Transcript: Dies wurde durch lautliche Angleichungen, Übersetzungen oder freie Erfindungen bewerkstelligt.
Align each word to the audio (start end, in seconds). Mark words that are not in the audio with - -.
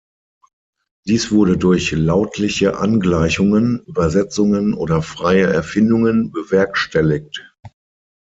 Dies 1.05 1.31
wurde 1.31 1.59
durch 1.59 1.91
lautliche 1.91 2.75
Angleichungen, 2.79 3.83
Übersetzungen 3.85 4.73
oder 4.73 5.03
freie 5.03 5.45
Erfindungen 5.53 6.31
bewerkstelligt. 6.31 7.47